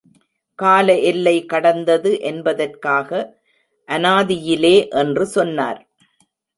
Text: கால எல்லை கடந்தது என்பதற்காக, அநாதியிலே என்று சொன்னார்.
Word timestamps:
கால 0.59 0.87
எல்லை 1.01 1.45
கடந்தது 1.45 2.11
என்பதற்காக, 2.21 3.09
அநாதியிலே 3.89 4.75
என்று 4.97 5.25
சொன்னார். 5.27 5.81